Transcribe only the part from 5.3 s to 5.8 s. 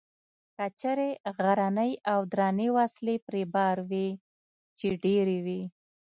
وې.